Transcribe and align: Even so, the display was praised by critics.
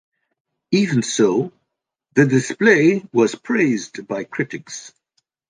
Even 0.71 1.03
so, 1.03 1.51
the 2.15 2.25
display 2.25 3.05
was 3.13 3.35
praised 3.35 4.07
by 4.07 4.23
critics. 4.23 4.93